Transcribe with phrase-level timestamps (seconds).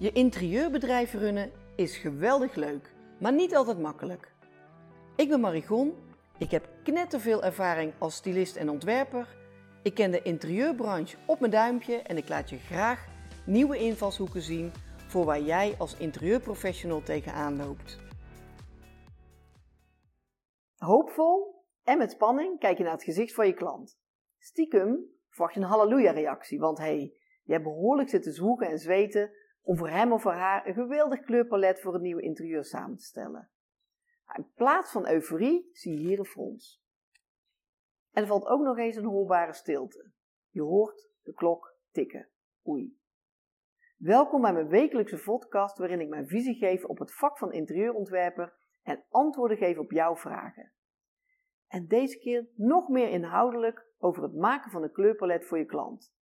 [0.00, 4.32] Je interieurbedrijf runnen is geweldig leuk, maar niet altijd makkelijk.
[5.16, 5.94] Ik ben Marigon,
[6.38, 9.36] ik heb knetterveel ervaring als stylist en ontwerper.
[9.82, 13.06] Ik ken de interieurbranche op mijn duimpje en ik laat je graag
[13.46, 14.72] nieuwe invalshoeken zien
[15.06, 17.98] voor waar jij als interieurprofessional tegenaan loopt.
[20.76, 23.98] Hoopvol en met spanning kijk je naar het gezicht van je klant.
[24.38, 29.30] Stiekem verwacht je een halleluja-reactie, want hé, hey, je hebt behoorlijk zitten zwoegen en zweten
[29.62, 33.04] om voor hem of voor haar een geweldig kleurpalet voor het nieuwe interieur samen te
[33.04, 33.50] stellen.
[34.36, 36.82] In plaats van euforie zie je hier een frons.
[38.10, 40.12] En er valt ook nog eens een hoorbare stilte.
[40.48, 42.28] Je hoort de klok tikken.
[42.68, 42.98] Oei.
[43.96, 48.54] Welkom bij mijn wekelijkse podcast waarin ik mijn visie geef op het vak van interieurontwerper
[48.82, 50.72] en antwoorden geef op jouw vragen.
[51.66, 56.14] En deze keer nog meer inhoudelijk over het maken van een kleurpalet voor je klant.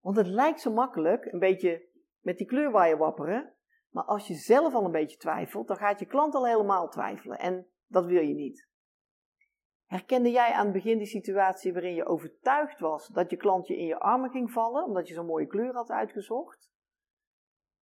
[0.00, 1.88] Want het lijkt zo makkelijk, een beetje
[2.20, 3.54] met die kleurwaaier wapperen,
[3.88, 7.38] maar als je zelf al een beetje twijfelt, dan gaat je klant al helemaal twijfelen
[7.38, 8.68] en dat wil je niet.
[9.86, 13.76] Herkende jij aan het begin die situatie waarin je overtuigd was dat je klant je
[13.76, 16.70] in je armen ging vallen omdat je zo'n mooie kleur had uitgezocht?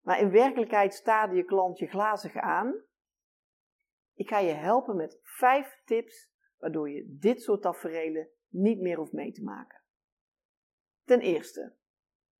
[0.01, 2.83] Maar in werkelijkheid staarde je klant je glazig aan.
[4.13, 9.13] Ik ga je helpen met vijf tips waardoor je dit soort taferelen niet meer hoeft
[9.13, 9.81] mee te maken.
[11.03, 11.75] Ten eerste,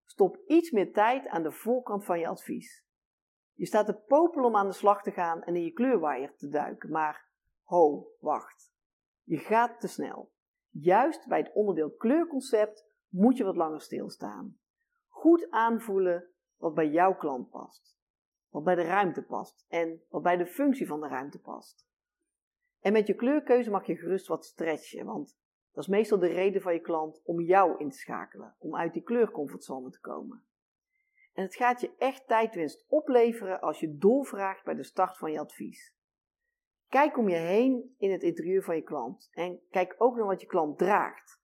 [0.09, 2.85] stop iets meer tijd aan de voorkant van je advies.
[3.53, 6.47] Je staat te popelen om aan de slag te gaan en in je kleurwaaier te
[6.47, 7.29] duiken, maar
[7.63, 8.73] ho, wacht.
[9.23, 10.31] Je gaat te snel.
[10.69, 14.57] Juist bij het onderdeel kleurconcept moet je wat langer stilstaan.
[15.07, 17.99] Goed aanvoelen wat bij jouw klant past,
[18.49, 21.87] wat bij de ruimte past en wat bij de functie van de ruimte past.
[22.79, 25.37] En met je kleurkeuze mag je gerust wat stretchen, want
[25.79, 28.93] dat is meestal de reden van je klant om jou in te schakelen, om uit
[28.93, 30.43] die kleurcomfortzone te komen.
[31.33, 35.39] En het gaat je echt tijdwinst opleveren als je doorvraagt bij de start van je
[35.39, 35.95] advies.
[36.87, 40.41] Kijk om je heen in het interieur van je klant en kijk ook naar wat
[40.41, 41.41] je klant draagt.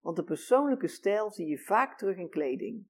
[0.00, 2.86] Want de persoonlijke stijl zie je vaak terug in kleding.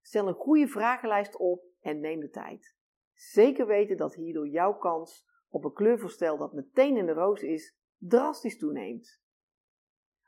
[0.00, 2.76] Stel een goede vragenlijst op en neem de tijd.
[3.12, 7.76] Zeker weten dat hierdoor jouw kans op een kleurvoorstel dat meteen in de roos is,
[7.98, 9.21] drastisch toeneemt.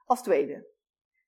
[0.04, 0.66] Als tweede,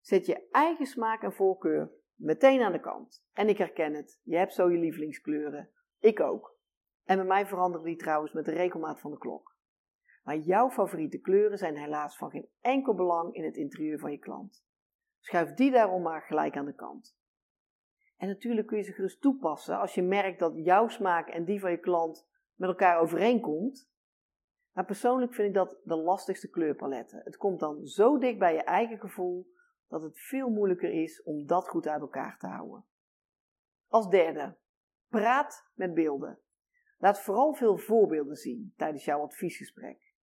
[0.00, 3.24] zet je eigen smaak en voorkeur meteen aan de kant.
[3.32, 5.70] En ik herken het, je hebt zo je lievelingskleuren.
[5.98, 6.58] Ik ook.
[7.04, 9.56] En bij mij veranderen die trouwens met de regelmaat van de klok.
[10.22, 14.18] Maar jouw favoriete kleuren zijn helaas van geen enkel belang in het interieur van je
[14.18, 14.64] klant.
[15.20, 17.18] Schuif die daarom maar gelijk aan de kant.
[18.16, 21.60] En natuurlijk kun je ze gerust toepassen als je merkt dat jouw smaak en die
[21.60, 23.90] van je klant met elkaar overeenkomt.
[24.76, 27.20] Maar persoonlijk vind ik dat de lastigste kleurpaletten.
[27.24, 29.52] Het komt dan zo dicht bij je eigen gevoel
[29.88, 32.84] dat het veel moeilijker is om dat goed uit elkaar te houden.
[33.88, 34.56] Als derde,
[35.08, 36.40] praat met beelden.
[36.98, 40.14] Laat vooral veel voorbeelden zien tijdens jouw adviesgesprek.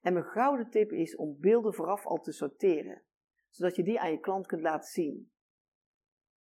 [0.00, 3.02] En mijn gouden tip is om beelden vooraf al te sorteren,
[3.48, 5.32] zodat je die aan je klant kunt laten zien.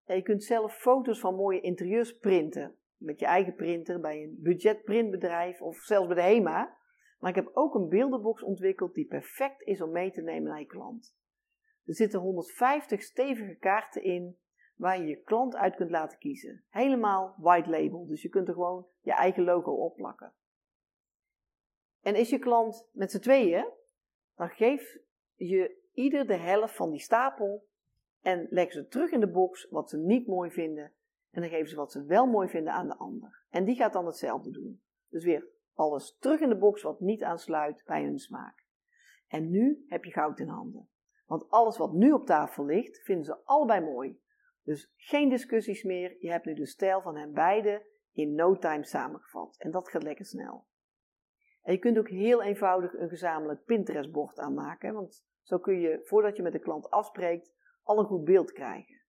[0.05, 5.63] je kunt zelf foto's van mooie interieurs printen, met je eigen printer bij een budgetprintbedrijf
[5.63, 6.83] of zelfs bij de HEMA.
[7.19, 10.61] Maar ik heb ook een beeldenbox ontwikkeld die perfect is om mee te nemen naar
[10.61, 11.17] je klant.
[11.85, 14.39] Er zitten 150 stevige kaarten in
[14.75, 16.65] waar je je klant uit kunt laten kiezen.
[16.69, 20.33] Helemaal white label, dus je kunt er gewoon je eigen logo op plakken.
[22.01, 23.69] En is je klant met z'n tweeën,
[24.37, 24.99] dan geef
[25.35, 27.67] je ieder de helft van die stapel
[28.21, 30.93] en leggen ze terug in de box wat ze niet mooi vinden.
[31.31, 33.45] En dan geven ze wat ze wel mooi vinden aan de ander.
[33.51, 34.83] En die gaat dan hetzelfde doen.
[35.09, 38.67] Dus weer alles terug in de box wat niet aansluit bij hun smaak.
[39.27, 40.89] En nu heb je goud in handen.
[41.27, 44.21] Want alles wat nu op tafel ligt, vinden ze allebei mooi.
[44.63, 46.17] Dus geen discussies meer.
[46.19, 47.83] Je hebt nu de stijl van hen beiden
[48.13, 49.57] in no time samengevat.
[49.59, 50.67] En dat gaat lekker snel.
[51.63, 54.95] En je kunt ook heel eenvoudig een gezamenlijk Pinterest-bord aanmaken.
[54.95, 59.03] Want zo kun je, voordat je met de klant afspreekt, al een goed beeld krijgen.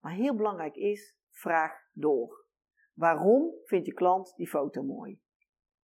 [0.00, 2.46] Maar heel belangrijk is, vraag door.
[2.94, 5.20] Waarom vindt je klant die foto mooi?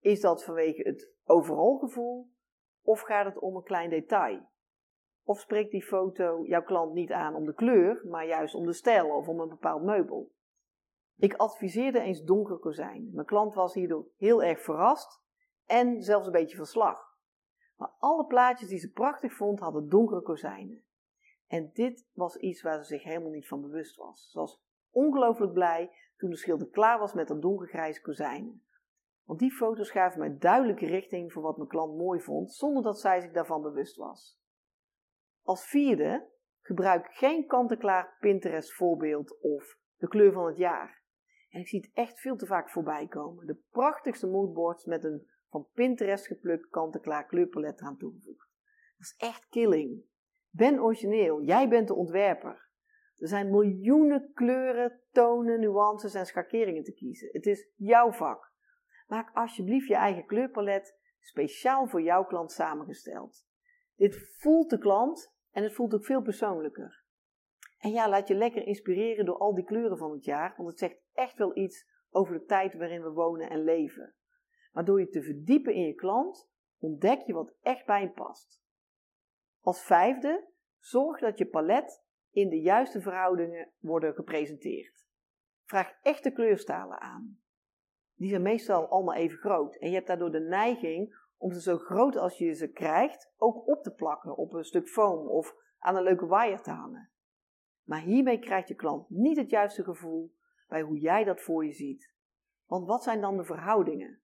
[0.06, 2.30] Is dat vanwege het overal gevoel
[2.82, 4.48] of gaat het om een klein detail?
[5.22, 8.72] Of spreekt die foto jouw klant niet aan om de kleur, maar juist om de
[8.72, 10.32] stijl of om een bepaald meubel?
[11.16, 13.10] Ik adviseerde eens donker kozijn.
[13.12, 15.22] Mijn klant was hierdoor heel erg verrast
[15.64, 16.96] en zelfs een beetje van.
[17.76, 20.84] Maar alle plaatjes die ze prachtig vond hadden donkere kozijnen.
[21.46, 24.30] En dit was iets waar ze zich helemaal niet van bewust was.
[24.30, 28.65] Ze was ongelooflijk blij toen de schilder klaar was met de donkergrijze kozijnen.
[29.26, 33.00] Want die foto's gaven mij duidelijke richting voor wat mijn klant mooi vond, zonder dat
[33.00, 34.40] zij zich daarvan bewust was.
[35.42, 36.28] Als vierde,
[36.60, 41.02] gebruik geen kant-en-klaar Pinterest voorbeeld of de kleur van het jaar.
[41.48, 43.46] En ik zie het echt veel te vaak voorbij komen.
[43.46, 48.48] De prachtigste moodboards met een van Pinterest geplukt kant-en-klaar kleurpalet eraan toegevoegd.
[48.96, 50.04] Dat is echt killing.
[50.50, 52.64] Ben origineel, jij bent de ontwerper.
[53.16, 57.28] Er zijn miljoenen kleuren, tonen, nuances en schakeringen te kiezen.
[57.32, 58.54] Het is jouw vak.
[59.06, 63.46] Maak alsjeblieft je eigen kleurpalet speciaal voor jouw klant samengesteld.
[63.96, 67.04] Dit voelt de klant en het voelt ook veel persoonlijker.
[67.78, 70.78] En ja, laat je lekker inspireren door al die kleuren van het jaar, want het
[70.78, 74.14] zegt echt wel iets over de tijd waarin we wonen en leven.
[74.72, 78.62] Maar door je te verdiepen in je klant, ontdek je wat echt bij hem past.
[79.60, 80.48] Als vijfde,
[80.78, 85.06] zorg dat je palet in de juiste verhoudingen worden gepresenteerd.
[85.64, 87.40] Vraag echte kleurstalen aan.
[88.16, 91.78] Die zijn meestal allemaal even groot en je hebt daardoor de neiging om ze zo
[91.78, 95.96] groot als je ze krijgt ook op te plakken op een stuk foam of aan
[95.96, 97.10] een leuke waaier te hangen.
[97.82, 100.34] Maar hiermee krijgt je klant niet het juiste gevoel
[100.68, 102.14] bij hoe jij dat voor je ziet.
[102.66, 104.20] Want wat zijn dan de verhoudingen?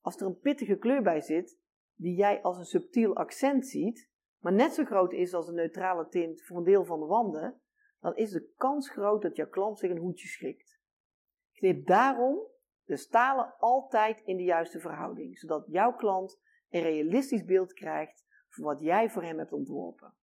[0.00, 1.58] Als er een pittige kleur bij zit,
[1.94, 6.08] die jij als een subtiel accent ziet, maar net zo groot is als een neutrale
[6.08, 7.60] tint voor een deel van de wanden,
[8.00, 10.80] dan is de kans groot dat jouw klant zich een hoedje schrikt.
[11.52, 12.50] Knip daarom
[12.92, 16.40] de stalen altijd in de juiste verhouding, zodat jouw klant
[16.70, 20.14] een realistisch beeld krijgt van wat jij voor hem hebt ontworpen.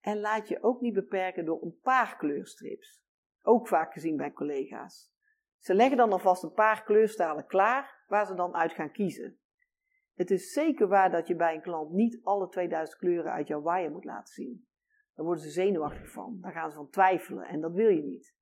[0.00, 3.04] En laat je ook niet beperken door een paar kleurstrips,
[3.42, 5.12] ook vaak gezien bij collega's.
[5.58, 9.38] Ze leggen dan alvast een paar kleurstalen klaar waar ze dan uit gaan kiezen.
[10.14, 13.62] Het is zeker waar dat je bij een klant niet alle 2000 kleuren uit jouw
[13.62, 14.66] waaier moet laten zien.
[15.14, 18.34] Daar worden ze zenuwachtig van, daar gaan ze van twijfelen en dat wil je niet.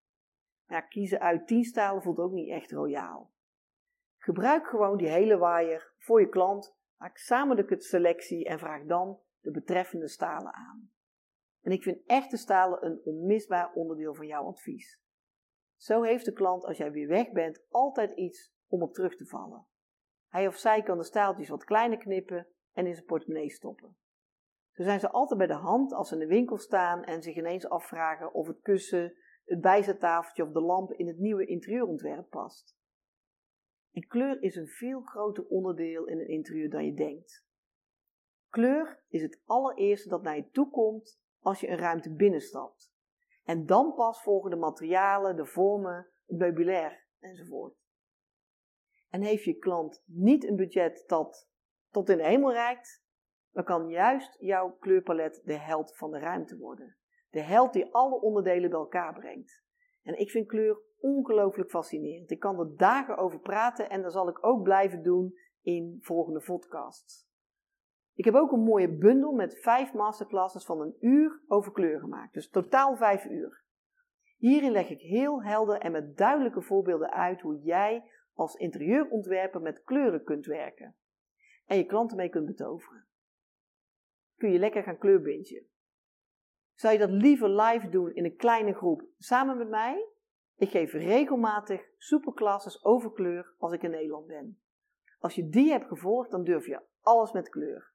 [0.67, 3.32] Ja, kiezen uit 10 stalen voelt ook niet echt royaal.
[4.25, 9.21] Gebruik gewoon die hele waaier voor je klant, maak samen de selectie en vraag dan
[9.41, 10.91] de betreffende stalen aan.
[11.63, 15.01] En ik vind echte stalen een onmisbaar onderdeel van jouw advies.
[15.77, 19.27] Zo heeft de klant als jij weer weg bent altijd iets om op terug te
[19.27, 19.67] vallen.
[20.29, 23.97] Hij of zij kan de staaltjes wat kleiner knippen en in zijn portemonnee stoppen.
[24.71, 27.37] Zo zijn ze altijd bij de hand als ze in de winkel staan en zich
[27.37, 29.15] ineens afvragen of het kussen,
[29.45, 32.81] het bijzettafeltje of de lamp in het nieuwe interieurontwerp past.
[33.93, 37.47] En kleur is een veel groter onderdeel in een interieur dan je denkt.
[38.49, 42.95] Kleur is het allereerste dat naar je toe komt als je een ruimte binnenstapt.
[43.45, 47.75] En dan pas volgen de materialen, de vormen, het meubilair enzovoort.
[49.09, 51.51] En heeft je klant niet een budget dat
[51.91, 53.05] tot in de hemel reikt,
[53.51, 56.97] dan kan juist jouw kleurpalet de held van de ruimte worden.
[57.31, 59.63] De held die alle onderdelen bij elkaar brengt.
[60.03, 62.31] En ik vind kleur ongelooflijk fascinerend.
[62.31, 66.41] Ik kan er dagen over praten en dat zal ik ook blijven doen in volgende
[66.41, 67.31] podcasts.
[68.15, 72.35] Ik heb ook een mooie bundel met vijf masterclasses van een uur over kleur gemaakt.
[72.35, 73.65] Dus totaal vijf uur.
[74.37, 79.83] Hierin leg ik heel helder en met duidelijke voorbeelden uit hoe jij als interieurontwerper met
[79.83, 80.97] kleuren kunt werken.
[81.67, 83.07] En je klanten mee kunt betoveren.
[84.37, 85.67] Kun je lekker gaan kleurbintje.
[86.75, 90.07] Zou je dat liever live doen in een kleine groep samen met mij?
[90.57, 94.63] Ik geef regelmatig superclasses over kleur als ik in Nederland ben.
[95.19, 97.93] Als je die hebt gevolgd, dan durf je alles met kleur.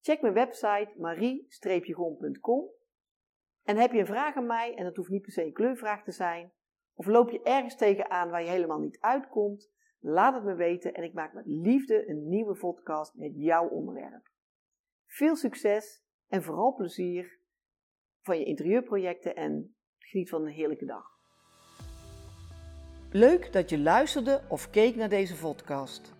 [0.00, 2.68] Check mijn website marie-gon.com
[3.62, 6.04] en heb je een vraag aan mij, en dat hoeft niet per se een kleurvraag
[6.04, 6.52] te zijn,
[6.94, 11.02] of loop je ergens tegenaan waar je helemaal niet uitkomt, laat het me weten en
[11.02, 14.30] ik maak met liefde een nieuwe podcast met jouw onderwerp.
[15.06, 17.40] Veel succes en vooral plezier
[18.20, 21.17] van je interieurprojecten en geniet van een heerlijke dag.
[23.10, 26.12] Leuk dat je luisterde of keek naar deze podcast.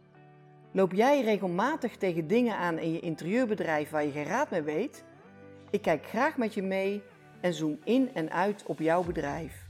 [0.72, 5.04] Loop jij regelmatig tegen dingen aan in je interieurbedrijf waar je geen raad mee weet?
[5.70, 7.02] Ik kijk graag met je mee
[7.40, 9.68] en zoom in en uit op jouw bedrijf.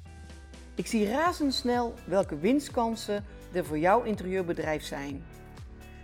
[0.74, 5.24] Ik zie razendsnel welke winstkansen er voor jouw interieurbedrijf zijn.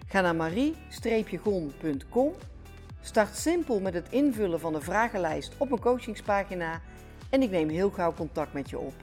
[0.06, 2.32] Ga naar marie-gon.com,
[3.00, 6.80] start simpel met het invullen van de vragenlijst op mijn coachingspagina
[7.30, 8.94] en ik neem heel gauw contact met je op.